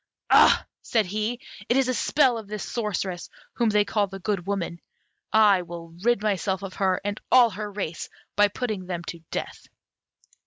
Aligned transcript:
"Ah!" 0.31 0.65
said 0.81 1.05
he, 1.05 1.39
"it 1.69 1.77
is 1.77 1.87
a 1.87 1.93
spell 1.93 2.35
of 2.39 2.47
this 2.47 2.63
sorceress, 2.63 3.29
whom 3.53 3.69
they 3.69 3.85
call 3.85 4.07
the 4.07 4.17
Good 4.17 4.47
Woman. 4.47 4.81
I 5.31 5.61
will 5.61 5.89
rid 6.01 6.23
myself 6.23 6.63
of 6.63 6.73
her 6.77 6.99
and 7.05 7.21
all 7.31 7.51
her 7.51 7.71
race 7.71 8.09
by 8.35 8.47
putting 8.47 8.87
them 8.87 9.03
to 9.03 9.19
death!" 9.29 9.67